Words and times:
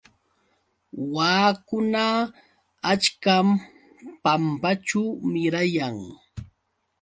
Waakuna 1.13 2.03
achkam 2.91 3.47
pampaćhu 4.23 5.01
mirayan. 5.31 5.97